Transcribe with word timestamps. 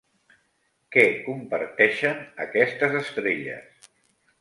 Què 0.95 1.03
comparteixen 1.27 2.25
aquestes 2.49 3.01
estrelles? 3.05 3.91